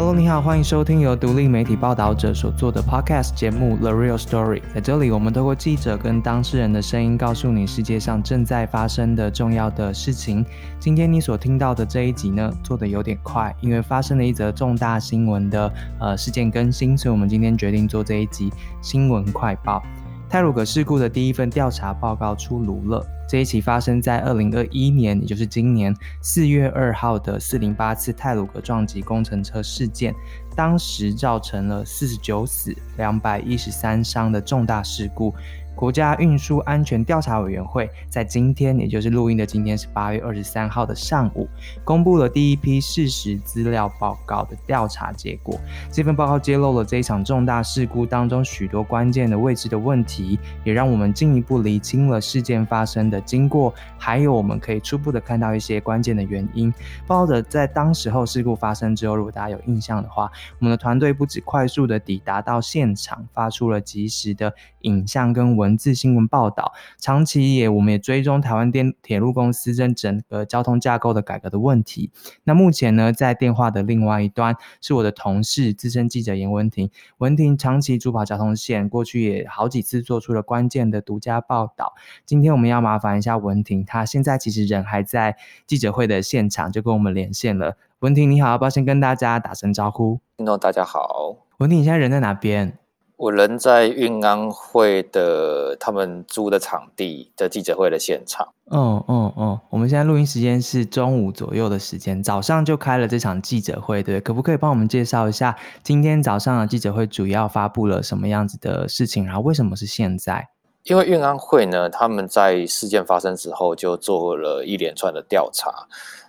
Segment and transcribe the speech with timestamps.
[0.00, 4.60] Hello，你好，欢迎收听由独立媒体报道者所做的 Podcast 节目《The Real Story》。
[4.74, 10.42] 在这里，我们透过记者跟当事人的声音，告诉你世界上正在发生的重要的事情。
[10.78, 19.82] 今天你所听到的这一集呢，做的有点快，因为发生了一则重大新闻的呃事件更新，所以我们今天决定做这一集新闻快报。
[20.30, 23.04] 泰鲁格事故的第一份调查报告出炉了。
[23.28, 30.14] 这一起发生在二零二一年，也就是今年四月二号的四零八次泰鲁格撞击工程车事件，
[30.54, 35.34] 当时造成了四十九死、两百一十三伤的重大事故。
[35.80, 41.48] 国家运输安全调查委员会在今天，也就是录音的今天是八月二十三号的上午，
[41.84, 45.58] 公布了第一批事实资料报告的调查结果。
[45.90, 56.70] 这份报告揭露了这一场重大事故当中许多关键的位置的问题，也让我们进一步厘清了事件发生的经过，还有我们可以初步的看到一些关键的原因。
[57.06, 65.69] 报道在当时候事故发生之后，如果大家有印象的话，我们的团队不止快速的抵达到现场，发出了及时的影像跟文。
[65.70, 72.10] 文字新闻报道，长期也我们也追踪台湾电铁路公司跟整个交通架构的改革的问题。
[72.42, 76.90] 那目前呢，在电话的另外一端是我的同事资深记者严文婷。
[77.18, 81.94] 文婷长期主跑交通线，过去也好几次做出了关键的独家报道。
[82.26, 85.36] 今天我们要麻烦一下文婷，她现在其实人还在
[85.68, 87.76] 记者会的现场，就跟我们连线了。
[88.00, 90.18] 文婷你好，要不要先跟大家打声招呼？
[90.36, 91.36] 听众大家好。
[91.58, 92.76] 文婷，你现在人在哪边？
[93.20, 98.48] 我人在运安会的他们租的场地的记者会的现场。
[98.64, 104.18] 哦哦哦，我们现在录音时间是中午左右的时间，早上就开了这场记者会，对？
[104.22, 109.26] 可不可以帮我们介绍一下今天早上的记者会主要发布了什么样子的事情？
[109.26, 110.48] 然后为什么是现在？
[110.84, 115.86] 因为运安会呢，他们在事件发生之后就做了一连串的调查。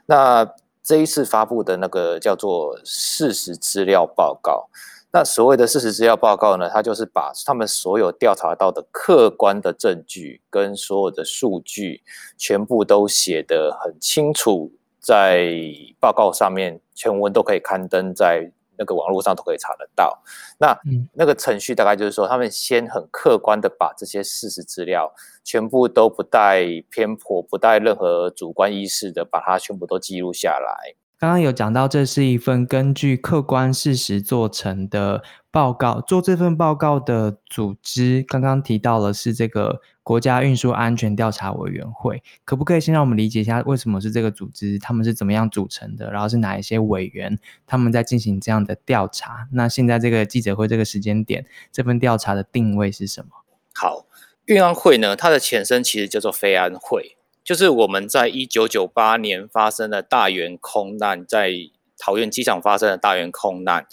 [0.08, 0.45] 那
[0.83, 4.67] 这一次发布的那个叫做事实资料报告。
[5.14, 12.02] 那所谓的事实资料报告呢，它就是把他们所有调查到的客观的证据跟所有的数据，
[12.38, 15.54] 全部都写得很清楚，在
[16.00, 20.23] 报告上面全文都可以刊登在那个网络上都可以查得到。
[20.58, 20.80] 那
[21.14, 25.14] 那个程序大概就是说，他们先很客观的把这些事实资料
[25.44, 30.95] 全部都不带偏颇、不带任何主观意识的，把它全部都记录下来。
[31.21, 35.21] 刚刚有讲到，这是一份根据客观事实做成的
[35.52, 36.02] 报告。
[36.02, 42.23] 做这份报告的组织，刚刚提到了是这个国家运输安全调查委员会。
[42.43, 44.80] 可不可以先让我们理解一下，为什么是这个组织？
[44.80, 46.09] 他们是怎么样组成的？
[46.09, 47.38] 然后是哪一些委员？
[47.67, 49.48] 他们在进行这样的调查？
[49.52, 53.30] 那现在这个记者会这个时间点，这份调查的定位是什么？
[53.76, 54.08] 好，
[54.45, 57.15] 运安会呢，它的前身其实叫做飞安会。
[57.43, 61.52] 就是我们在一九九八年发生的大圆空难，在
[61.97, 63.87] 桃园机场发生的大圆空难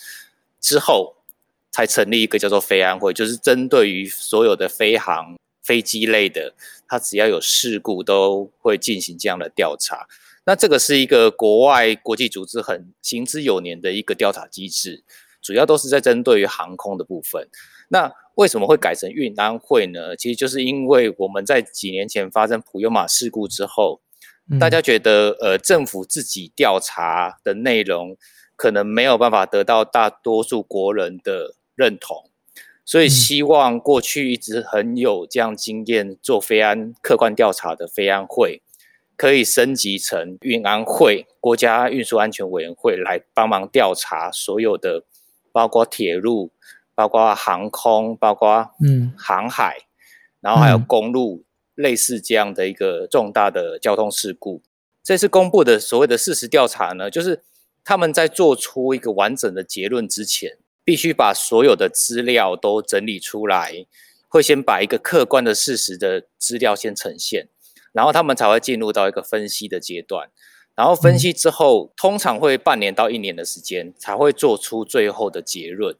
[0.61, 1.17] 之后，
[1.71, 6.55] 才成立一个叫做飞安会，就是针对于所有的飞航飞机类的，
[6.87, 10.07] 它只要有事故都会进行这样的调查。
[10.45, 15.03] 那这个是一个国外国际组织很行之有年的一个调查机制，
[15.43, 17.49] 主要都是在针对于航空的部分。
[17.89, 20.15] 那为什么会改成运安会呢？
[20.15, 24.01] 其实就是因为我们在几年前发生普悠玛事故之后，
[24.61, 28.17] 大家觉得呃政府自己调查的内容
[28.55, 32.31] 可能没有办法得到大多数国人的认同，
[32.85, 38.63] 所以希望过去一直很有这样经验做非安客观调查的非安会，
[39.17, 45.03] 可以升级成运安会国家运输安全委员会来帮忙调查所有的，
[45.51, 46.53] 包括铁路。
[46.99, 49.87] 包括航空，包括嗯航海，
[50.41, 51.45] 然后还有公路，
[51.77, 54.65] 类似这样的一个重大的交通事故。
[55.05, 57.45] 这次公布的所谓的事实调查呢，就是
[57.85, 63.87] 他们在做出一个完整的结论之前，必须把所有的资料都整理出来，
[64.27, 67.47] 会先把一个客观的事实的资料先呈现，
[67.93, 70.31] 然后他们才会进入到一个分析的阶段。
[70.75, 75.97] 然后分析之后，通常会半年到一年的时间才会做出最后的结论。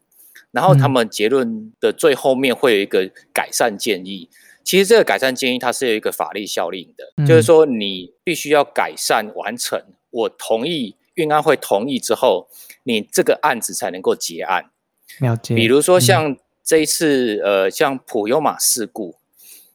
[0.51, 4.29] 然后他们结论的最后面会有一个改善建议。
[4.63, 9.81] 其实这个改善建议它是有一个法律效力的，就是说你必须要改善完成，
[10.11, 12.47] 我同意运安会同意之后，
[12.83, 14.69] 你这个案子才能够结案。
[15.19, 15.55] 了解。
[15.55, 19.15] 比如说像这一次，呃，像普悠玛事故，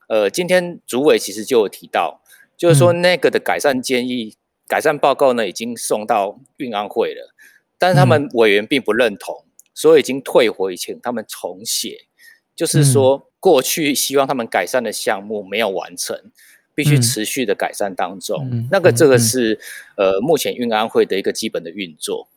[0.09, 2.23] 呃，今天主委其实就有提到，
[2.57, 4.37] 就是说那个的改善建议、
[4.69, 7.35] 改善报告呢，已经送到运安会了，
[7.79, 9.44] 但是他们委员并不认同。
[9.75, 12.07] 所以已经退回，请他们重写，
[12.55, 16.17] 就是说过去希望他们改善的项目没有完成，
[16.75, 18.67] 必须持续的改善当中。
[18.71, 19.59] 那个这个是
[19.97, 22.29] 呃目前运安会的一个基本的运作。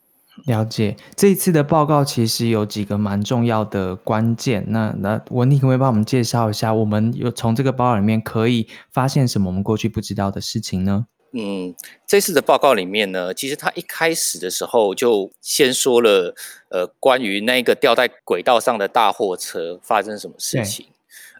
[0.46, 4.64] 了解这一次的报告其实有几个蛮重要的关键。
[4.68, 11.06] 那那文婷可不可以帮我们介绍一下，我们有从这个报告里面可以发现什么我们过去不知道的事情呢？
[11.32, 11.74] 嗯，
[12.06, 16.34] 这次的报告里面呢，其实他一开始的时候就先说了，
[16.70, 20.86] 呃，关于那个掉在轨道上的大货车发生什么事情。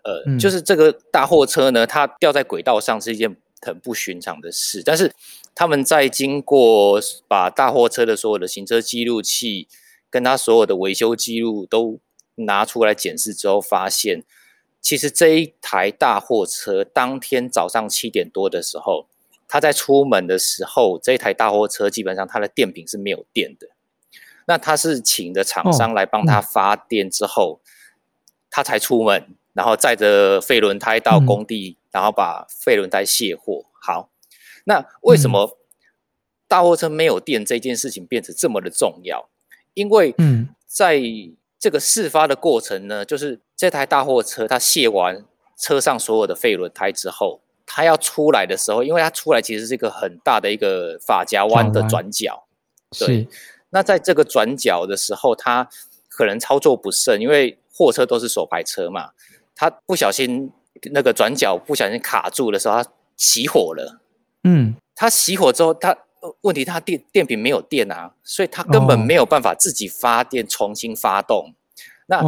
[0.04, 5.10] 呃，就是这个大货车呢，它掉在轨道上是一件很不寻常的事，但是
[5.54, 9.68] 他们在经过把大货车的所有的行车记录器
[10.10, 11.98] 跟他所有的维修记录都
[12.34, 14.22] 拿出来检视之后，发现
[14.82, 19.07] 其实这一台大货车当天早上七点多的时候。
[19.48, 23.68] 他在出门的时候，这一台大货车基本上它的电瓶是没有电的。
[24.46, 27.60] 那他是请的厂商来帮他发电之后，
[28.50, 33.64] 他才出门，然后载着废轮胎到工地，然后把废轮胎卸货。
[33.80, 34.10] 好，
[34.64, 35.58] 那为什么
[36.46, 39.28] 大货车没有电这件事情变得这么的重要？
[39.74, 40.14] 因为
[40.66, 41.00] 在
[41.58, 45.24] 这个事发的过程呢，就是这台大货车它卸完
[45.56, 47.40] 车上所有的废轮胎之后。
[47.70, 52.44] 他要出来的时候，因为他出来其实是一个很大的一个法夹弯的转角，
[52.98, 53.28] 对。
[53.68, 55.68] 那在这个转角的时候，他
[56.08, 59.10] 可能操作不慎，因为货车都是手排车嘛，
[59.54, 60.50] 他不小心
[60.92, 64.00] 那个转角不小心卡住的时候，他起火了。
[64.44, 65.94] 嗯，他起火之后，他
[66.40, 71.52] 问题他电电瓶没有电啊，所以他根本没有办法自己发电重新发动。
[72.06, 72.22] 那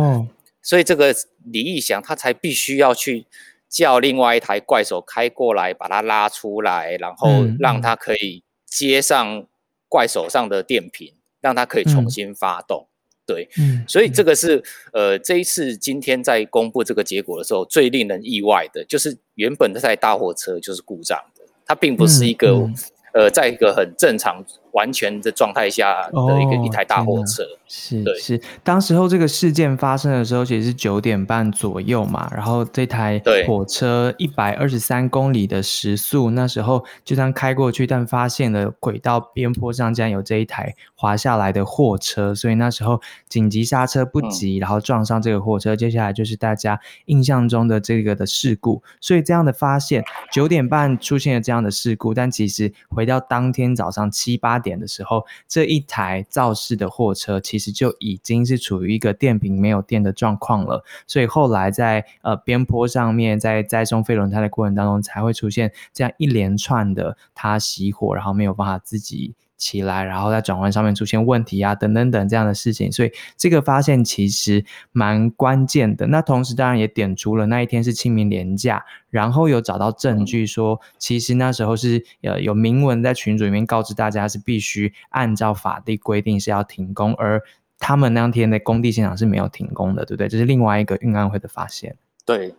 [0.61, 1.15] 所以这个
[1.45, 3.25] 李义祥他才必须要去。
[3.71, 9.47] 叫另外一台怪手开过来，把它拉出来，然后让它可以接上
[9.89, 12.89] 怪手上的电瓶，让它可以重新发动。
[13.25, 13.49] 对，
[13.87, 14.63] 所以这个是
[14.93, 22.69] 呃这一次今天在公布这个结果的时候最令人意外的，就是原本这台大货车就是故障的，它并不是一个。
[23.13, 28.41] 呃，在一个很正常、完全的状态下的一个一台大货车，是是。
[28.65, 32.29] 当时候这个事件发生的时候，其实是九点半左右嘛。
[32.35, 45.77] 然后这台火车一百二十三公里的时速，那时候就这样开过去，但发现了轨道边坡上竟然有这一台滑下来的货车，所以那时候紧急刹车不及，然后撞上这个货车。
[45.77, 48.83] 接下来就是大家印象中的这个的事故。
[49.01, 52.73] 所以这样的发现，九点半出现了这样的事故，但其实。
[52.89, 60.83] 回到当天早上七八点的时候，这一台肇事的货车其其实就已经是处于一个电瓶没有电的状况了。
[61.07, 69.35] 所以后来在呃边坡上面，在载送废轮胎的过程当中，才会出现这样一连串的它熄火，然后没有办法自己。
[69.61, 76.07] 起来，然后在转弯上面出现问题啊，等等等这样的事情，所以这个发现其实蛮关键的。
[76.07, 87.43] 那同时当然也点出了那一天是清明连假，然后有找到证据说，其实那时候是呃有明文在群组里面告知大家是必须按照法定规定是要停工，而
[87.79, 90.29] 他们那天的工地现场是没有停工的，对不对？
[90.29, 91.95] 这是另外一个运安会的发现。
[92.25, 92.55] 对，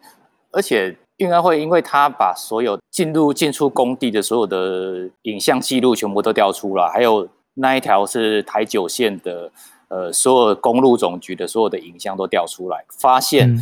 [0.52, 0.96] 而且。
[1.22, 9.52] 运安会，因为他把所有进入进出工地的所有的影像记录全部都调出了，还有那一条是台九线的，
[9.88, 13.56] 呃，所有公路总局的所有的影像都调出来，发现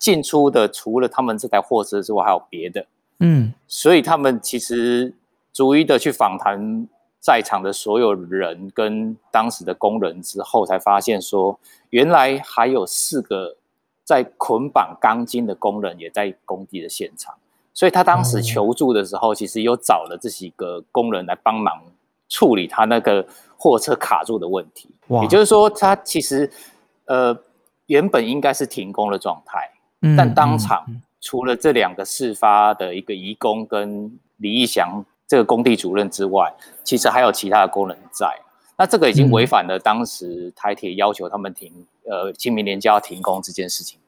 [0.00, 2.84] 进出的除了他们这台货车之外，还有别的。
[3.20, 5.14] 嗯，所以他们其实
[5.52, 6.88] 逐一的去访谈
[7.20, 11.56] 在场的所有人跟当时的工人之后，才发现说，
[11.90, 13.56] 原来还有四个。
[14.06, 17.34] 在捆绑钢筋的工人也在工地的现场，
[17.74, 21.82] 所以他当时求助的时候，其实又找了这几个工人来帮忙
[22.28, 23.26] 处理他那个
[23.58, 24.88] 货车卡住的问题。
[25.22, 26.48] 也就是说，他其实
[27.06, 27.36] 呃
[27.86, 29.68] 原本应该是停工的状态，
[30.16, 30.86] 但当场
[31.20, 38.40] 除了这两个事发的一个移工跟李义祥这个工地主任之外，其实还有其他的工人在。
[38.78, 41.72] 那这个已经违反了当时台铁要求他们停，
[42.04, 43.98] 呃，清明年就要停工这件事情。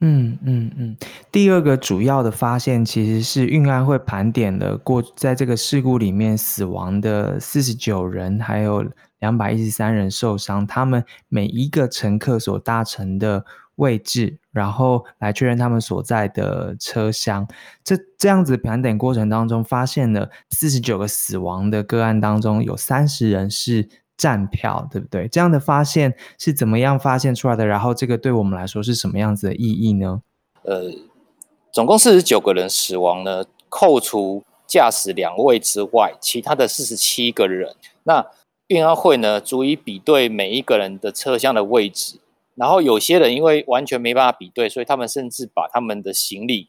[0.00, 0.96] 嗯嗯嗯。
[1.32, 8.84] 第二个主要的发现其实是运安会盘点了过在这个事故里面死亡的四十九人，还有
[9.20, 13.44] 两百一十三人受伤，他们每一个乘客所搭乘的。
[13.76, 17.46] 位置，然后来确认他们所在的车厢。
[17.82, 25.26] 这这样子盘点过程当中，发现了四十九个死亡的个案当中，有三十人是站票，对不对？
[25.28, 27.66] 这样的发现是怎么样发现出来的？
[27.66, 30.22] 然后这个对我们来说是什么样子的意义呢？
[30.62, 30.92] 呃，
[31.72, 38.24] 总共四十九个人死亡呢，扣除驾驶两位之外，其他的四十七个人，那
[38.68, 42.18] 运安会呢，逐一比对每一个人的车厢的位置。
[42.56, 46.68] 然后有些人因为完全没办法比对，所以他们甚至把他们的行李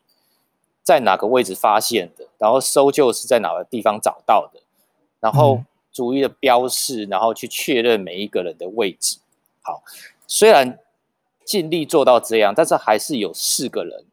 [0.82, 4.62] 在哪个位置发现的，然后搜救是在哪个地方找到的，
[5.20, 9.18] 然后逐一的标示，然后去确认每一个人的位置。
[9.62, 9.84] 好，
[10.27, 10.80] 虽然
[11.44, 14.06] 尽力做到这样，但是还是有四个人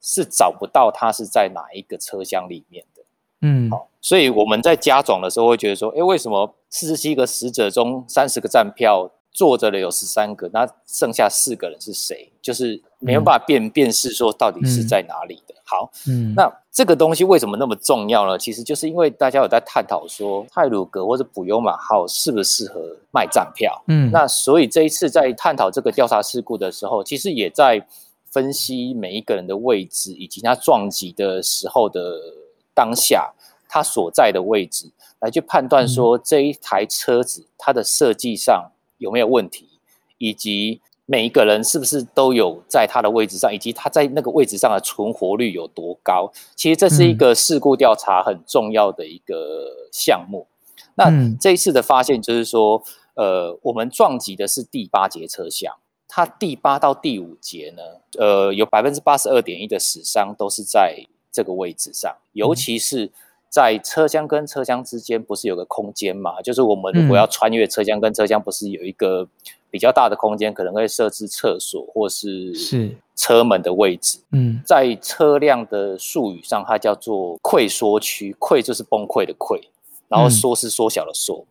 [0.00, 3.02] 是找不到他是在哪一个车厢里面的。
[3.40, 9.10] 嗯，好，所以我们在加总的时候会觉得说，哎，为什么四十七个死者中三十个站票？
[9.34, 12.30] 坐着的有十三个，那剩下四个人是谁？
[12.40, 15.54] 就是没有办法辨辨识说到底是在哪里的。
[15.64, 18.38] 好，嗯，那这个东西为什么那么重要呢？
[18.38, 23.82] 其实就是因为大家有在探讨说泰鲁格或者普悠马号适不适合卖站票。
[23.88, 27.84] 嗯，那所以这一次在探讨这个调查事故的时候，其实也在
[28.30, 32.20] 分析每一个人的位置以及他撞击的时候的
[32.72, 33.32] 当下
[33.68, 34.88] 他所在的位置，
[35.18, 38.70] 来去判断说这一台车子它的设计上。
[38.98, 39.68] 有没有问题，
[40.18, 46.32] 以及每一个人是不是都有在他的位置上，以及他在那个位置上的存活率有多高？
[46.54, 50.46] 其实这是一个事故调查很重要的一个项目。
[50.94, 51.10] 那
[51.40, 52.82] 这一次的发现就是说，
[53.14, 55.74] 呃，我们撞击的是第八节车厢，
[56.08, 57.82] 它第八到第五节呢，
[58.18, 63.10] 呃，有百分之八十二点一的死伤都是在这个位置上，尤其是。
[63.54, 66.42] 在车厢跟车厢之间不是有个空间嘛？
[66.42, 69.28] 就是我们如果要穿越车厢跟车厢，不是有一个
[69.70, 74.18] 比较大的空间，可能会设置厕所或是是车门的位置。
[74.32, 79.60] 嗯，在车辆的术语上，它叫做溃缩区，溃就是崩溃的溃，
[80.08, 81.46] 然后缩是缩小的缩，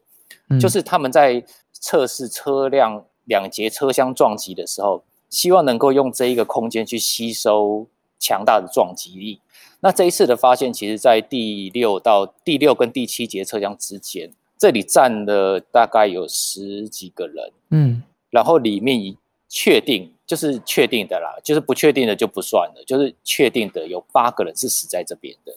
[0.60, 1.42] 就是他们在
[1.72, 7.88] 测试车辆两节车厢撞击的时候，希望能够用这一个空间去吸收
[8.20, 9.40] 强大的撞击力。
[9.84, 19.18] 那这一次的发现，其实，在第六到第六跟第七节车厢之间，这里站了大概有十几个人，嗯，然后里面
[19.50, 25.54] 确定就是确定的啦，就是不确定的就不算了，就是确定的有八个人是死在这边的，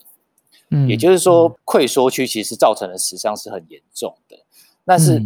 [0.71, 4.37] 嗯，也就是说，溃缩区其实造成的死伤是很严重的，
[4.83, 5.23] 但是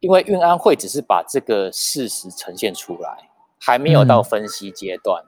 [0.00, 5.24] 因为运安会只是把这个事实呈现出来，还没有到分析阶段，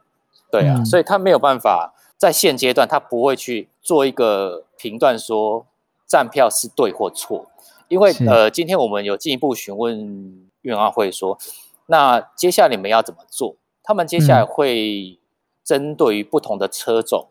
[0.51, 1.95] 对啊，所以他没有办法。
[2.19, 5.65] 在现阶段，他不会去做一个评断，说
[6.05, 7.47] 站票是对或错，
[7.87, 11.39] 因为呃，今天我们有进一步询问运安会说，
[11.87, 13.55] 那接下来你们要怎么做？
[13.85, 15.19] 他们接下来会
[15.63, 17.29] 针对于不同的车种、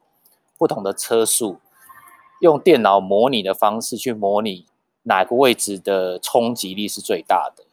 [0.58, 1.60] 不同的车速，
[2.40, 4.66] 用电脑模拟的方式去模拟
[5.04, 7.66] 哪个位置的冲击力是最大的，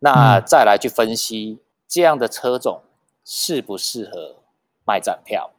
[0.00, 1.58] 那再来去分析
[1.88, 2.82] 这样的车种
[3.24, 4.36] 适不适合
[4.84, 5.50] 卖站票。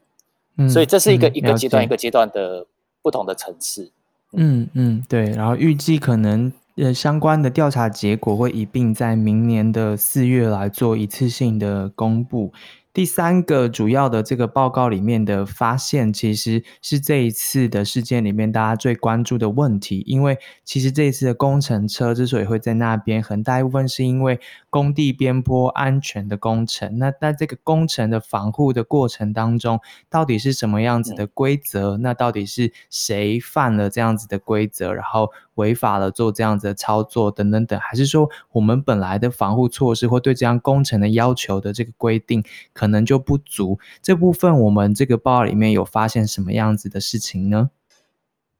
[0.68, 2.66] 所以这是一个一个阶段一个阶段的
[3.01, 3.92] 不同的层次。
[4.34, 5.32] 嗯嗯，对。
[5.32, 12.51] 然后预计可能呃相关的调查结果会一并在明年的四月来做一次性的公布。
[12.91, 20.03] 第三个主要的这个报告里面的发现，其实是这一次的事件里面大家最关注的问题。
[20.08, 26.98] 因为其实这一次的工程车之所以会在那边，很大一部分是因为工地边坡安全的工程。
[26.98, 29.79] 那在这个工程的防护的过程当中，
[30.10, 31.98] 到底是什么样子的规则？
[31.98, 37.78] 那到底是谁犯了这样子的规则，然后违法了做这样子的操作等等等？
[37.80, 42.44] 还是说我们本来的防护措施或对这样工程的要求的这个规定？
[42.74, 47.72] 可能就不足这部分，我们这个报里面有发现什么样子的事情呢？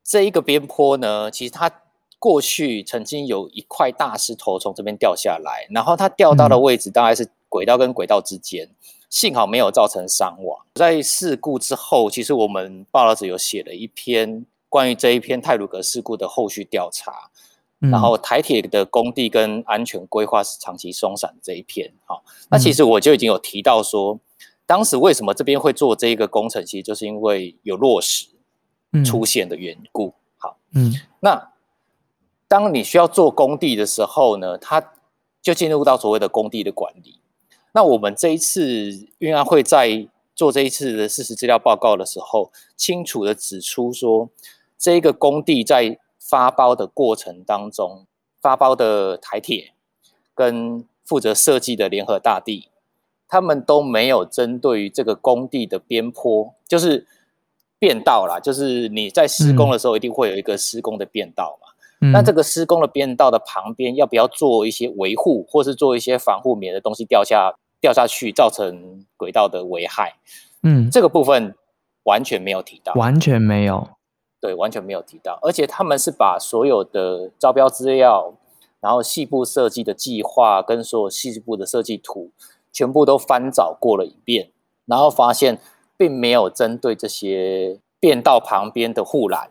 [0.04, 1.72] 这一个边坡呢，其实它
[2.18, 8.70] 过去曾经有一块大石头从这边掉下来，然后它掉到的位置大概是轨道跟轨道之间，
[9.10, 10.66] 幸好没有造成伤亡。
[10.76, 17.30] 在事故之后，其实我们报道者有写了一篇关于这一篇泰鲁格事故的后续调查。
[17.82, 24.20] 然后台铁的工地跟安全规划是长期松散这一篇，好，那其实我就已经有提到说，
[24.66, 28.28] 当时为什么这边会做这一个工程，其实就是因为有落石
[29.06, 30.14] 出现的缘故。
[30.36, 31.54] 好，嗯，那
[32.50, 34.92] 当你需要做工地的时候呢，它
[35.42, 37.22] 就进入到所谓的工地的管理。
[37.72, 44.30] 那我们这一次运安会在做这一次的事实资料报告的时候，清楚的指出说，
[44.80, 48.06] 这一个工地在发包的过程当中，
[48.42, 49.74] 发包的台铁
[50.34, 52.70] 跟负责设计的联合大地，
[53.28, 57.06] 他们都没有针对于这个工地的边坡，就是
[57.78, 61.68] 变道啦，就是你在施工的时候一定会有一个施工的变道嘛。
[62.14, 70.16] 那这个施工的变道的旁边要不要做一些维护，或是做一些防护，免得东西掉下掉下去造成轨道的危害？
[70.64, 71.56] 嗯，这个部分
[72.04, 73.90] 完全没有提到，完全没有。
[74.42, 78.34] 对，完全没有提到，而且他们是把所有的招标资料，
[78.80, 82.32] 然后细部设计的计划跟所有细部的设计图，
[82.72, 84.52] 全部都翻找过了一遍，
[84.86, 85.60] 然后发现
[85.98, 89.50] 并没有针对这些变道旁边的护栏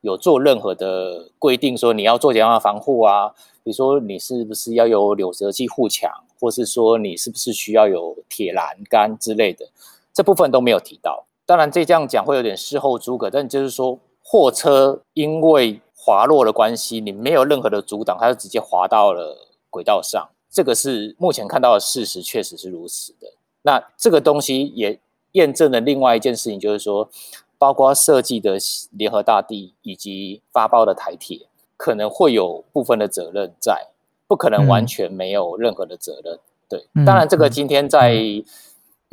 [0.00, 3.34] 有做任何的规定，说你要做怎样的防护啊？
[3.62, 9.66] 比如说你是不是要有柳泽器护墙，或是说你是不是需要有铁栏杆之类的，
[10.12, 11.26] 这部分都没有提到。
[11.46, 19.36] 当然，这这样讲会有点事后诸葛，但就是说，货车因为滑落的关系，你没有任何的阻挡，它就直接滑到了
[19.68, 20.28] 轨道上。
[20.50, 23.34] 这个是目前看到的事实，确实是如此的。
[23.62, 24.98] 那这个东西也
[25.32, 27.10] 验证了另外一件事情，就是说，
[27.58, 28.56] 包括设计的
[28.92, 33.88] 联合大地以及发包的台铁，可能会有部分的责任在，
[34.26, 36.38] 不可能完全没有任何的责任。
[36.68, 38.42] 对，当然这个今天在。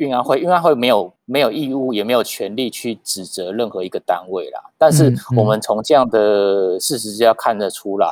[0.02, 4.60] 运安会，运安会没有没有义务，也没有权利去指责任何一个单位啦。
[4.76, 8.08] 但是我们从这样的事实就要看得出来，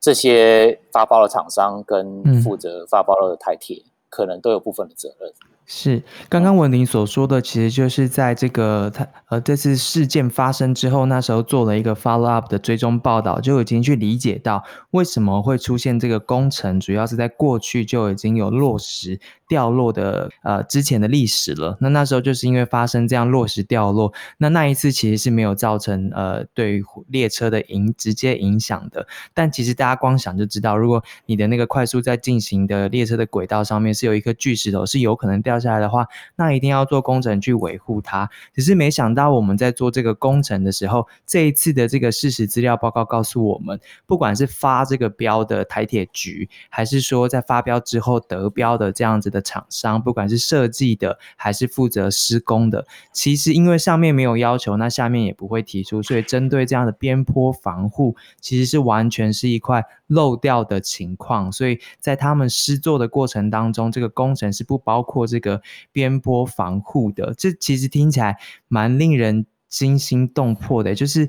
[0.00, 5.30] 这些发包的厂商跟负责发包的台铁，可能都有部分的责任。
[5.66, 19.18] 是，刚刚文林所说的，其实就是在这个他呃这次事件发生之后，那时候做了一个 follow up 的追踪报道，就已经去理解到为什么会出现这个工程，主要是在过去就已经有落实。
[19.46, 38.30] 掉落的呃之前的历史了，那那时候就是因为发生这样落石掉落，那那一次其实是没有造成呃对于列车的影直接影响的，但其实大家光想就知道，如果你的那个快速在进行的列车的轨道上面是有一颗巨石头是有可能掉下来的话，那一定要做工程去维护它。
[38.54, 49.33] 只是没想到我们在做这个工程的时候，这一次的这个事实资料报告告诉我们，不管是发这个标的台铁局，还是说在发标之后得标的这样子。
[49.34, 61.50] 的厂商，不管是设计的还是负责施工的，其实因为上面没有要求，那下面也不会提出，所以针对这样的边坡防护，其实是完全是一块漏掉的情况。
[61.50, 65.60] 所以在他们施作的过程当中，这个工程是不包括这个
[65.90, 67.34] 边坡防护的。
[67.36, 68.38] 这其实听起来
[68.68, 69.44] 蛮令人。
[69.74, 71.28] 惊心动魄的，就是，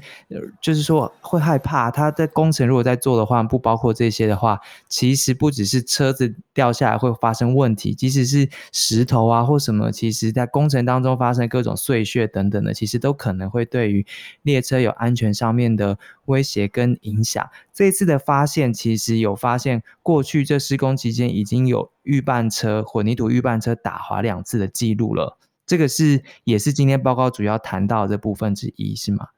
[0.61, 1.89] 就是说会害怕。
[1.89, 14.05] 他在工程如果在做的话，不包括这些的话，其实不只是车子掉下来会发生问题，即使是石头啊或什么，其实在工程当中发生各种碎屑等等的，其实都可能会对于
[14.43, 17.49] 列车有安全上面的威胁跟影响。
[17.73, 25.39] 这一次的发现，其实有发现过去这施工期间已经有预拌车混凝土预拌车打滑两次的记录了。
[25.65, 29.29] 这个是也是今天报告主要谈到的部分之一，是吗？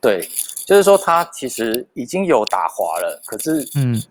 [0.00, 0.28] 对，
[0.66, 4.02] 就是说它其实已经有打滑了，可是嗯，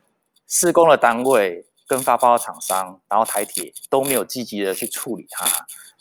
[0.47, 5.45] 施工的单位跟发包厂商，然后台铁都没有积极的去处理它，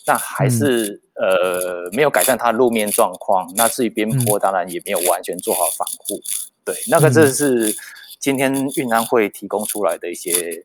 [0.06, 3.52] 那还是呃没有改善它路面状况。
[3.54, 6.20] 那至于边坡，当然也没有完全做好防护。
[6.64, 7.76] 对，那个这是
[8.18, 10.64] 今天运安会提供出来的一些。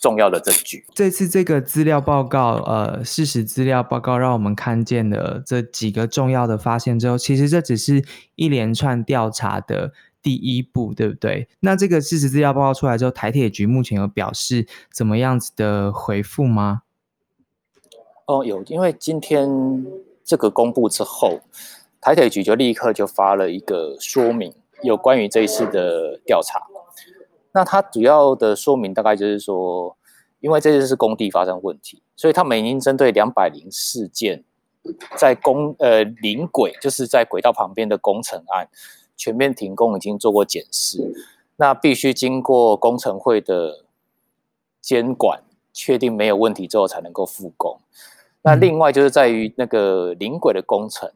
[0.00, 0.84] 重要的证据。
[0.94, 8.04] 这次这个资料报告，呃，事实资料报告，让我们看见了这几个重要的发现之后，其实这只是
[8.36, 11.48] 一连串调查的第一步，对不对？
[11.60, 16.82] 那这个事实资料报告出来之后，台铁局目前有表示怎么样子的回复吗？
[18.26, 19.84] 哦，有，因为今天
[20.24, 21.40] 这个公布之后，
[22.00, 26.60] 台铁局就立刻就发了一个说明，有关于这一次的调查。
[27.52, 29.96] 那它主要的说明大概就是说，
[30.38, 34.44] 因为这次是工地发生问题，所以他们已经针对两百零四件
[35.16, 38.68] 在工呃临轨，就是在轨道旁边的工程案
[39.16, 41.12] 全面停工，已经做过检视。
[41.56, 43.84] 那必须经过工程会的
[44.80, 47.80] 监管，确定没有问题之后才能够复工。
[48.42, 51.10] 那另外就是在于那个临轨的工程，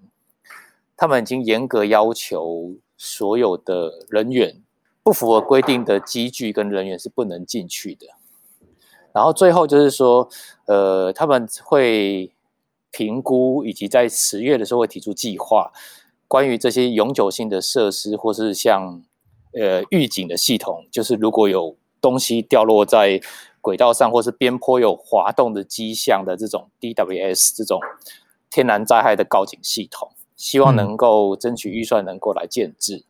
[0.96, 4.63] 他们已经严格要求所有的人员。
[5.04, 8.06] 不符合规定的机具跟人员是不能进去的。
[9.12, 10.28] 然后最后就是说，
[10.66, 12.32] 呃，他们会
[12.90, 15.70] 评估，以及在十月的时候会提出计划，
[16.26, 19.02] 关于这些永久性的设施，或是像
[19.52, 23.20] 呃预警的系统，就是如果有东西掉落在
[23.60, 27.78] 轨道上，或是边坡有滑动的迹象的这种 DWS 这种
[28.50, 33.04] 天然灾害的告警系统，希望能够争取预算能够来建制。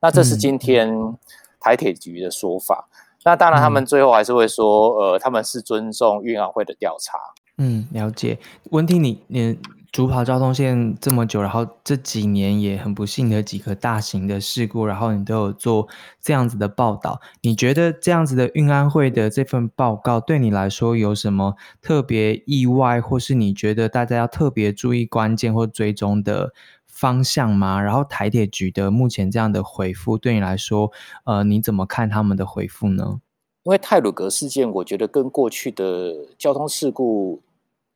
[0.00, 1.18] 那这是今天。
[1.60, 2.88] 台铁局的说法，
[3.24, 7.18] 那当然他们最后还是会说，呃，他们是尊重运安会的调查。
[7.58, 8.38] 嗯，了解。
[8.70, 9.58] 温婷，你你
[9.92, 15.86] 主跑交通线这么久，然后这几年也很不幸的几个大型的事故，然后你都有做
[16.22, 26.54] 这样子的报道，你觉得这样子的运安会的这份报告对你来说有什么特别意外，或是你觉得大家要特别注意关键或追踪的？
[27.00, 27.80] 方向吗？
[27.80, 30.92] 然后台铁局的目前这样的回复，对你来说，
[31.24, 33.22] 呃，你怎么看他们的回复呢？
[33.62, 37.40] 因为泰鲁格事件，我觉得跟过去的交通事故，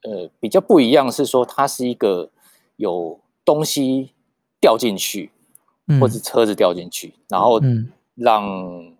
[0.05, 2.31] 呃，比较不一样，是说它是一个
[2.77, 4.12] 有东西
[4.59, 5.31] 掉进去，
[6.01, 8.43] 或者车子掉进去，然后嗯让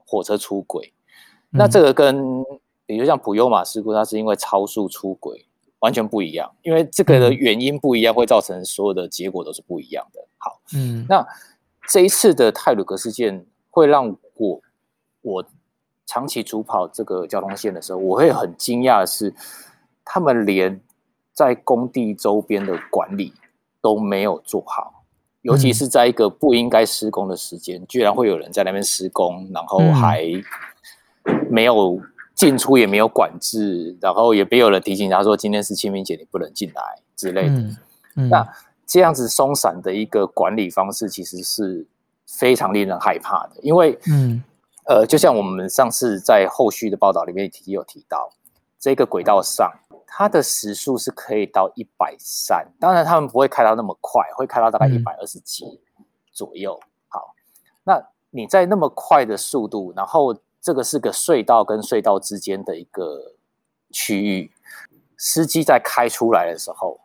[0.07, 0.93] 火车出轨。
[1.49, 2.45] 那这个跟
[2.85, 5.47] 比如像普悠马事故，它是因为超速出轨，
[5.85, 6.51] 完全不一样。
[6.63, 10.27] 因为这个的原因不一样，会造成所有的结果都是不一样的。
[10.39, 11.27] 好，嗯那
[11.87, 14.61] 这一次的泰鲁格事件会让我
[15.21, 15.45] 我
[16.07, 19.35] 长期主跑这个交通线的时候，我会很惊讶的是，
[20.03, 20.81] 他们连
[21.35, 23.35] 在工地周边的管理
[23.83, 25.05] 都没有做好，
[25.43, 30.25] 尤其是在一个不应该施工的时间，居然会有人在那边施工，然后还
[31.51, 32.01] 没有
[32.35, 36.83] 进出，也没有管制，然后也没有人提醒他说今天是清明节，你不能进来
[37.17, 37.55] 之类的。
[37.55, 37.77] 嗯
[38.17, 38.47] 嗯那
[38.87, 41.87] 这样子松散的一个管理方式，其实是
[42.27, 43.61] 非常令人害怕的。
[43.63, 44.43] 因为，嗯
[44.87, 48.31] 呃，就像我们上次在后续的报道里面提有提到，
[48.79, 49.73] 这个轨道上
[50.07, 55.81] 它的时速是可以到一百三，当然他们不会开到那么快，会开到大概一嗯百二十几
[56.31, 56.79] 左右。
[57.09, 57.35] 好，
[57.85, 63.35] 那你在那么快的速度，然后这个是个隧道跟隧道之间的一个
[63.91, 64.51] 区域，
[65.19, 67.01] 司机在开出来的时候。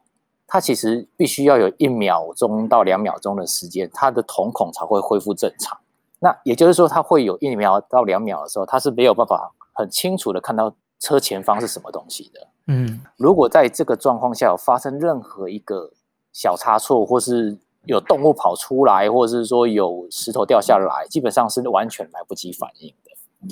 [0.51, 5.77] 他其实必须要有一秒钟到两秒钟的时间，他的瞳孔才会恢复正常。
[6.19, 12.47] 那也就是说，它会有一秒到两秒的时候，他是没有办法很清楚的看到车前方是什么东西的。
[12.65, 15.91] 嗯如果在这个状况下有发生任何一个
[16.33, 23.08] 小差错，或是有动物跑出来，或者是说有石头掉下来，基本上是完全来不及反应的。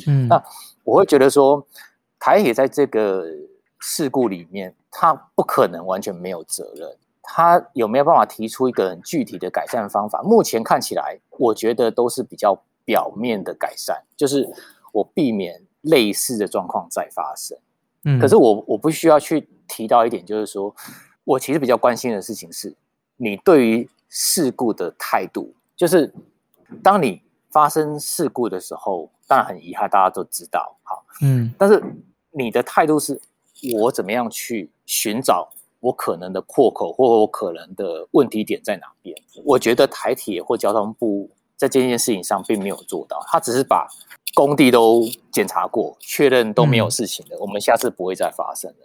[0.08, 0.44] 嗯那
[0.84, 1.66] 我会觉得说，
[2.20, 3.26] 台铁在这个
[3.80, 6.98] 事故里面，他不可能完全没有责任。
[7.30, 10.22] 他有没有办法提出一个很具体的改善方法？
[10.24, 14.50] 目前看起来，我觉得都是比较表面的改善，就是
[14.94, 17.58] 我避免类似的状况再发生。
[18.06, 20.74] 嗯，可是我我不需要去提到一点，就是说
[21.26, 22.74] 我其实比较关心的事情是，
[23.18, 26.14] 你对于事故的态度，就是
[26.82, 27.22] 当你
[27.58, 31.82] 发生事故的时候，当然很遗憾，大家都知道，好，嗯但是
[32.30, 33.20] 你的态度是，
[33.80, 39.18] 我怎么样去寻找我可能的破口，或我可能的问题点在哪边？
[39.44, 43.88] 我觉得台铁或交通部在这件事情上并没有做到，他只是把
[44.36, 48.78] 工地都检查过，确认都没有事情的，我们下次不会再发生了。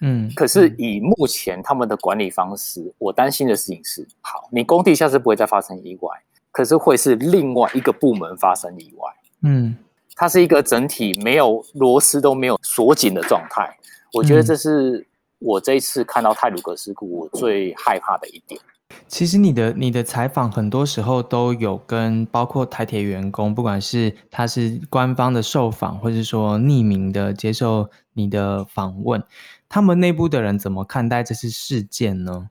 [0.00, 6.10] 嗯，可是以目前他们的管理方式，我担心的事情是：好，你工地下次不会再发生意外，
[6.56, 9.12] 可是会是另外一个部门发生意外。
[9.42, 9.76] 嗯
[10.14, 13.76] 它是一个整体没有螺丝都没有锁紧的状态。
[14.14, 15.06] 我觉得这是
[15.38, 18.58] 我这一次看到泰鲁格事故我最害怕的一点。
[19.06, 29.22] 其实你的你的采访很多时候都有跟包括台铁员工，不管是他是官方的受访，或是说匿名的接受你的访问，
[29.68, 32.48] 他们内部的人怎么看待这次事件呢？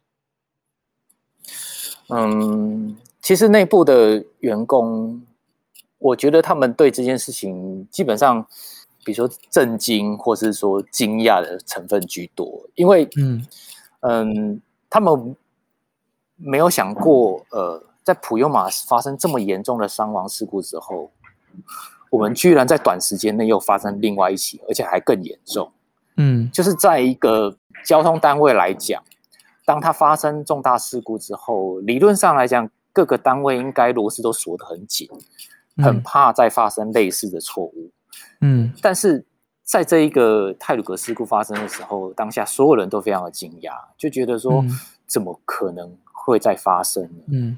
[2.09, 5.19] 嗯，其实内部的员工，
[5.97, 8.45] 我觉得他们对这件事情基本上，
[9.03, 13.43] 比如说震惊或是说惊讶的成分居多，因为嗯
[14.01, 14.61] 嗯，
[14.91, 15.35] 他们
[16.35, 21.09] 没有想过，呃，在普悠玛发生这么严重的伤亡事故之后，
[22.11, 25.71] 我们居然在短时间内又发生另外一起，而且还更严重。
[26.17, 29.01] 嗯就是在一个交通单位来讲，
[29.65, 35.10] 当它发生重大事故之后，理论上来讲，各个单位应该螺丝都锁得很紧，
[35.84, 37.91] 很怕再发生类似的错误。
[38.39, 39.25] 嗯但是
[39.63, 44.69] 在这一个泰鲁格事故发生的时候，当下所有人都非常的惊讶，就觉得说嗯，
[45.05, 47.23] 怎么可能会再发生呢？
[47.27, 47.58] 嗯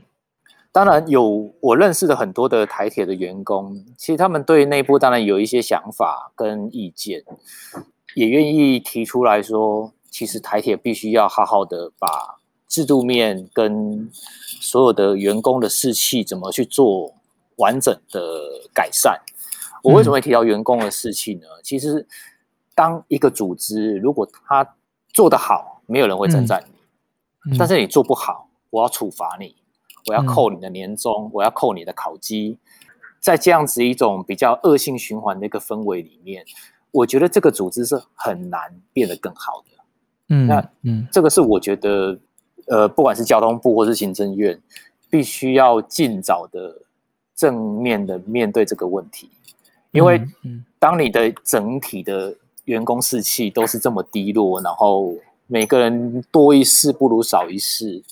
[0.71, 7.23] 当然有我认识的很多的台铁的员工，其实他们对内部当然有一些想法跟意见，
[8.15, 12.36] 也愿意提出来说，其实台铁必须要好好的把
[12.67, 14.09] 制度面跟
[14.61, 17.13] 所有的员工的士气怎么去做
[17.57, 19.21] 完整的改善。
[19.83, 21.47] 我为什么会提到员工的士气呢？
[21.63, 22.05] 其实
[22.75, 24.75] 当一个组织如果他
[25.13, 27.51] 做得好，没有人会称赞你。
[27.51, 29.55] 嗯，但是你做不好，我要处罚你，
[30.07, 32.57] 我要扣你的年终，我要扣你的考绩。
[33.19, 36.45] 在这样子一种比较恶性循环的一个氛围里面，
[36.91, 39.77] 我觉得这个组织是很难变得更好的。
[40.29, 42.19] 嗯那嗯这个是我觉得，
[42.67, 44.59] 呃，不管是交通部或是行政院，
[45.09, 46.81] 必须要尽早的
[47.35, 49.29] 正面的面对这个问题，
[49.91, 55.15] 因为嗯当你的整体的员工士气都是这么低落，然后
[55.47, 58.03] 每个人多一事不如少一事，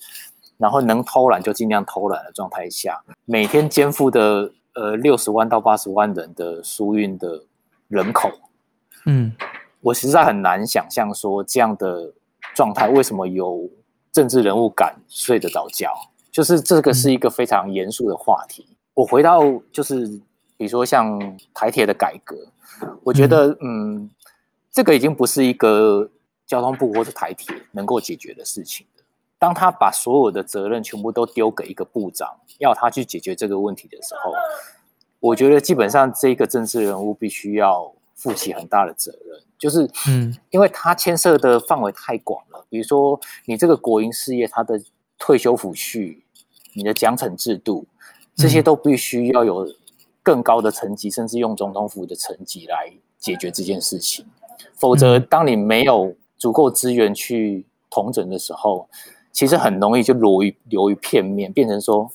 [0.57, 7.43] 然后能偷懒就尽量偷懒的状态下，每天肩负的呃六十万到八十万人的输运的
[7.87, 8.31] 人口，
[9.05, 9.31] 嗯。
[9.81, 12.11] 我实在很难想象说这样的
[12.55, 13.69] 状态为什么有
[14.15, 15.91] 政治人物敢睡得着觉，
[16.31, 18.65] 就是这个是一个非常严肃的话题。
[18.93, 19.41] 我回到
[19.73, 20.07] 就是
[20.55, 21.19] 比如说像
[21.53, 22.33] 台铁的改革，
[23.03, 24.09] 我觉得嗯，
[24.71, 26.09] 这个已经不是一个
[26.47, 28.87] 交通部或者台铁能够解决的事情
[29.37, 34.31] 当他把所有的责任全部都丢给一个部长，要他去解决这个问题的时候，
[35.19, 42.65] 我觉得基本上这个政治人物必须要负起很大的责任，就是嗯，因为它牵涉的范围太广了。
[42.69, 44.81] 比如说，你这个国营事业，它的
[45.19, 46.17] 退休抚恤、
[46.73, 47.85] 你的奖惩制度，
[48.35, 49.67] 这些都必须要有
[50.23, 54.25] 更高的层级，甚至用总统府的层级来解决这件事情。
[54.73, 58.89] 否则，当你没有足够资源去统整的时候，
[59.31, 62.09] 其实很容易就流于流于片面，变成说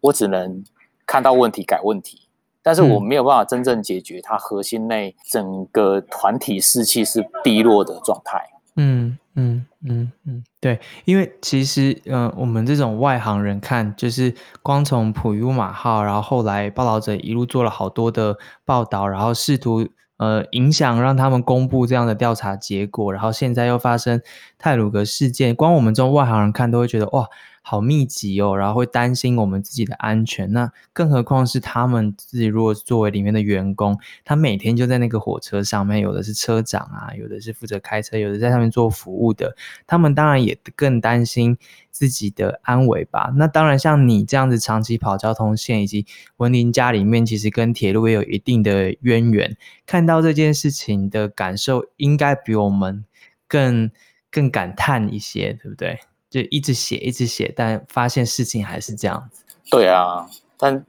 [0.00, 0.64] 我只能
[1.06, 2.25] 看到问题改问题，
[2.66, 8.44] 但是我没有办法真正解决它核心内整个团体士气是低落的状态。
[8.74, 19.86] 嗯嗯嗯嗯，对，因为其实嗯，我们这种外行人看，就是光从普悠马号，然后后来报道者一路做了好多的报道，然后试图。
[20.18, 24.22] 呃，影响让他们公布这样的调查结果，然后现在又发生
[24.58, 27.28] 泰鲁格事件，光我们这种外行人看都会觉得哇。
[27.68, 30.52] 好密集哦，然后会担心我们自己的安全。
[30.52, 39.56] 那更何况是他们自己，如果作为里面的员工，他每天就在那个火车上面，有的是车长啊，有的是负责开车，有的在上面做服务的。
[39.84, 41.58] 他们当然也更担心
[41.90, 43.32] 自己的安危吧。
[43.34, 53.04] 那当然，像你这样子长期跑交通线，以及文林家里面其实跟铁路也有一定的渊源，看到这件事情的感受，应该比我们
[53.48, 53.90] 更
[54.30, 55.98] 更感叹一些，对不对？
[56.36, 59.42] 就一直写，一直写，但发现事情还是这样子。
[59.70, 60.84] 对啊，但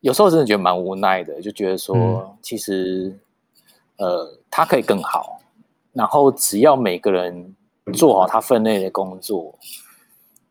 [0.00, 3.18] 有时候真的觉得蛮无奈的，就觉得说，其实，
[3.96, 5.40] 呃，他可以更好。
[5.92, 7.56] 然后只要每个人
[7.92, 9.58] 做好他分内的工作，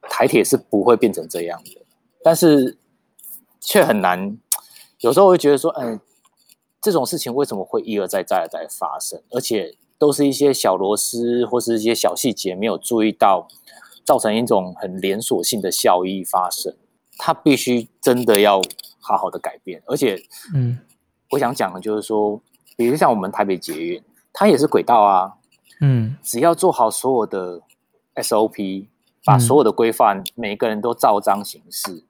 [0.09, 1.81] 台铁是不会变成这样的。
[2.21, 2.77] 但是
[3.61, 4.37] 却很难，
[4.99, 6.01] 有时候会觉得说，嗯，
[6.81, 9.23] 这种事情为什么会一而再、再而再发生？
[9.29, 13.47] 而且都是一些小螺丝或是一些小细节没有注意到。
[14.03, 16.75] 造成一种很连锁性的效益发生，
[17.17, 18.61] 它必须真的要
[18.99, 19.81] 好好的改变。
[19.85, 20.21] 而且，
[20.53, 20.79] 嗯，
[21.31, 22.41] 我想讲的就是说，
[22.75, 25.33] 比如像我们台北捷运，它也是轨道啊，
[25.81, 27.61] 嗯，只要做好所有的
[28.15, 28.87] SOP，
[29.23, 32.03] 把所有的规范，每个人都照章行事，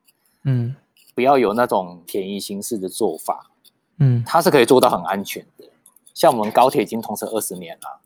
[0.43, 0.75] 嗯，
[1.13, 3.51] 不要有那种便宜行事的做法，
[3.99, 5.65] 嗯，它是可以做到很安全的。
[6.13, 7.99] 像我们高铁已经通车二十年了，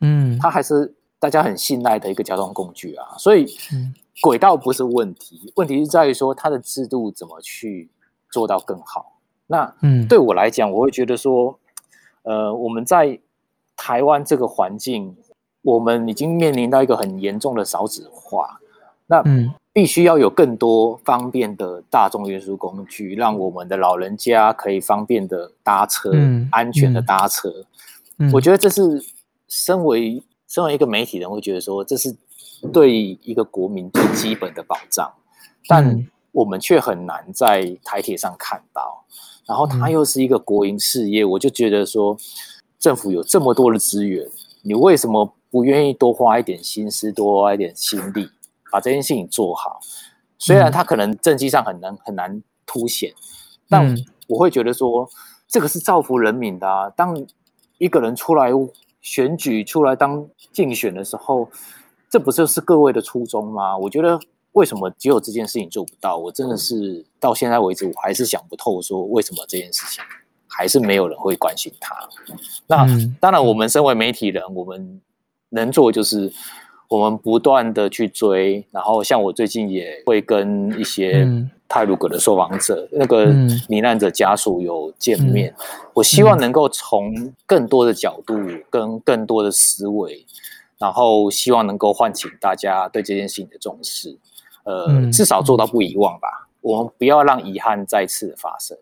[0.00, 0.94] 嗯，它还是。
[1.26, 3.44] 大家很信赖的一个交通工具啊，所以
[4.20, 7.90] 轨道不是问题，问题是在于说它的制度怎么去
[8.30, 9.18] 做到更好。
[9.48, 11.58] 那嗯，对我来讲，我会觉得说，
[12.22, 13.18] 呃，我们在
[13.74, 15.16] 台湾这个环境，
[15.62, 18.60] 我们已经面临到一个很严重的少子化，
[19.08, 26.12] 那嗯，必须要有更多方便的大众运输工具，让我们的老人家可以方便的搭车，
[26.52, 27.52] 安全的搭车。
[28.32, 29.04] 我觉得这是
[29.48, 30.22] 身为。
[30.48, 32.16] 身为一个媒体人，会觉得说这是
[32.72, 35.12] 对一个国民最基本的保障，
[35.68, 39.04] 但我们却很难在台铁上看到。
[39.44, 42.16] 然后它又是一个国营事业，我就觉得说，
[42.78, 44.26] 政府有这么多的资源，
[44.62, 48.28] 你为什么不愿意多花一点心思，多花一点心力，
[48.70, 49.80] 把这件事情做好？
[50.38, 53.12] 虽然它可能政绩上很难很难凸显，
[53.68, 53.96] 但
[54.28, 55.08] 我会觉得说，
[55.48, 56.68] 这个是造福人民的。
[56.68, 56.88] 啊。
[56.90, 57.26] 当
[57.78, 58.50] 一个人出来。
[59.06, 61.48] 选举出来当竞选的时候，
[62.10, 63.78] 这不就是各位的初衷吗？
[63.78, 64.18] 我觉得
[64.50, 66.16] 为什么只有这件事情做不到？
[66.16, 70.02] 我真的是到现在为止，我还是想不透，说为什么这件事情
[70.48, 71.94] 还是没有人会关心他。
[72.66, 72.84] 那
[73.20, 75.00] 当然，我们身为媒体人，我们
[75.50, 76.32] 能做就是
[76.88, 81.24] 我们不断的去追，然后像我最近也会跟一些。
[81.68, 83.26] 泰鲁格的受访者，那个
[83.68, 85.54] 罹难者家属有见面。
[85.94, 88.34] 我希望能够从更多的角度
[88.70, 90.24] 跟更多的思维，
[90.78, 94.16] 然后希望能够唤起大家对这件事情的重视。
[94.64, 96.48] 呃，至少做到不遗忘吧。
[96.60, 98.76] 我们不要让遗憾再次发生。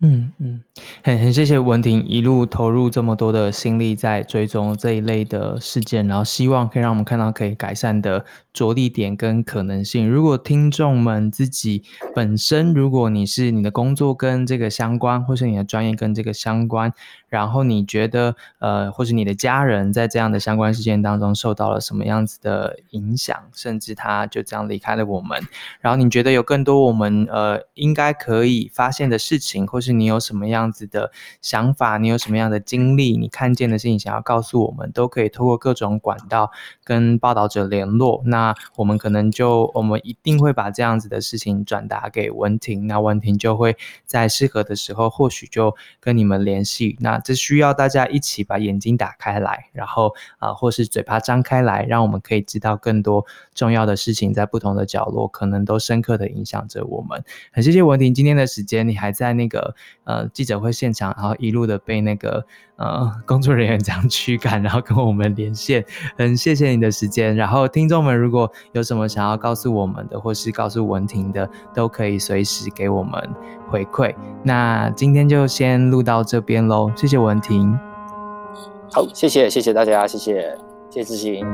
[0.00, 0.60] 嗯嗯，
[1.02, 10.06] 很很谢谢文婷一路投入这么多的心力在追踪这一类的事件，然后希望可以让我们看到可以改善的着力点跟可能性。
[10.06, 11.82] 如果听众们自己
[12.14, 16.92] 本身，如果你是你的工作跟这个相关，或是你的专业跟这个相关，
[17.28, 25.40] 然后你觉得呃，或者你的家人在这样的相关事件当中受到了什么样子的影响，甚至他就这样离开了我们。
[25.80, 31.10] 然后你觉得有更多我们呃应该可以发现的事情，或是你有什么样子的
[31.42, 36.50] 想法，你有什么样的经历，你看见的事情想要告诉我们，都可以通过各种管道
[36.84, 38.22] 跟报道者联络。
[38.26, 46.96] 那我们可能就我们一定会把这样子的事情转达给文婷，那文婷就会在适合的时候，或许就跟你们联系。
[47.00, 53.24] 那这需要大家一起把眼睛打开来，然后啊，或是嘴巴张开来，让我们可以知道更多
[53.54, 57.22] 重要的事情，在不同的角落，可能都深刻的影响着我们。
[57.52, 59.74] 很谢谢文婷今天的时间，你还在那个
[60.04, 65.84] 呃记者会现场，然后一路的被那个呃工作人员这样驱赶，然后跟我们连线。
[66.16, 67.34] 很谢谢你的时间。
[67.36, 73.28] 然后听众们如果有什么想要告诉我们的，或是告诉文婷的，都可以随时给我们
[73.68, 74.14] 回馈。
[74.42, 77.72] 那今天就先录到这边喽，谢谢文婷。
[78.90, 80.58] 好，谢谢谢谢大家，谢谢
[80.90, 81.46] 谢谢志行。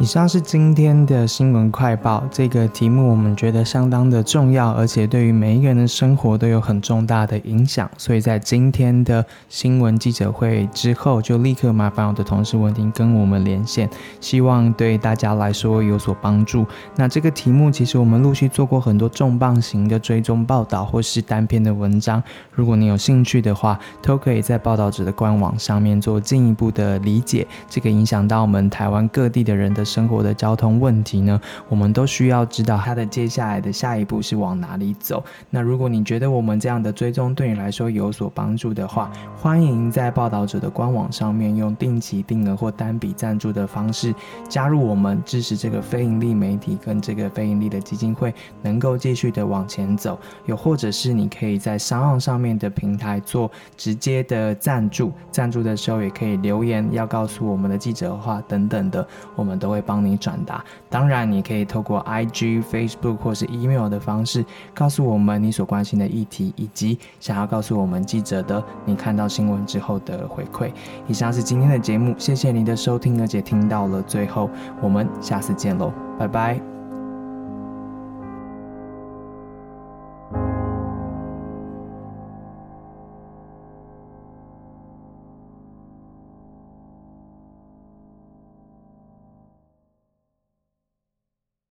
[0.00, 2.22] 以上是今天的新闻快报。
[2.30, 7.90] 这个题目我们觉得相当的重要，而且对于每一个人的生活都有很重大的影响。
[7.98, 16.64] 所以在今天的新闻记者会之后，就立刻麻烦我的同事文婷跟我们连线，希望对大家来说有所帮助。
[16.94, 22.22] 那这个题目其实我们陆续做过很多重磅型的追踪报道，或是单篇的文章。
[22.52, 27.44] 如果你有兴趣的话，都可以在报道者的官网上面做进一步的理解。
[27.68, 29.87] 这个影响到我们台湾各地的人的。
[29.88, 35.24] 生活的交通问题呢，我们都需要知道它的接下来的下一步是往哪里走。
[35.50, 44.14] 那如果你觉得我们这样的追踪对你来说有所帮助的话，欢迎在报道者的官网上面用定期定额或单笔赞助的方式
[44.48, 50.18] 加入我们，支持这个非盈利媒体跟这个非盈利的基金会能够继续的往前走。
[50.46, 59.88] 又或者是你可以在商岸上面的平台做直接的赞助，赞助的时候也可以留言要告诉我们的记者的话等等的，我们都会会。
[59.88, 70.70] 帮你转达，当然你可以透过 IG、Facebook 或是 email 的方式，告诉我们你所关心的议题，以及想要告诉我们记者的你看到新闻之后的回馈。
[71.06, 74.50] 以上是今天的节目，谢谢你的收听，而且听到了最后，
[74.82, 76.77] 我们下次见喽，拜拜。